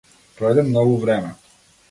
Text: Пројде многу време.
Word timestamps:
Пројде 0.39 0.63
многу 0.69 0.97
време. 1.05 1.31